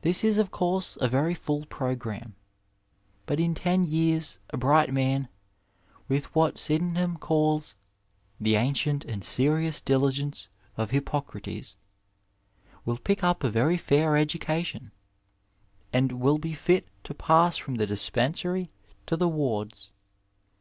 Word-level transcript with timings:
This 0.00 0.24
is, 0.24 0.38
of 0.38 0.50
course, 0.50 0.98
a 1.00 1.08
very 1.08 1.32
full 1.32 1.66
progranmie, 1.66 2.32
but 3.26 3.38
in 3.38 3.54
ten 3.54 3.84
years 3.84 4.40
a 4.50 4.56
bright 4.56 4.92
man, 4.92 5.28
with 6.08 6.34
what 6.34 6.58
Sydenham 6.58 7.16
calls 7.16 7.76
'^the 8.42 8.58
ancient 8.58 9.04
and 9.04 9.24
serious 9.24 9.80
diligence 9.80 10.48
of 10.76 10.90
Hippocrates," 10.90 11.76
will 12.84 12.98
pick 12.98 13.22
up 13.22 13.44
a 13.44 13.48
very 13.48 13.76
fair 13.76 14.16
education, 14.16 14.90
and 15.92 16.18
will 16.20 16.38
be 16.38 16.54
fit 16.54 16.88
to 17.04 17.14
pass 17.14 17.56
from 17.56 17.76
the 17.76 17.86
dispensary 17.86 18.72
to 19.06 19.16
the 19.16 19.28
wards. 19.28 19.92